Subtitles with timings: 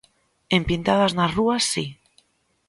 [0.55, 1.85] En pintadas nas rúas si.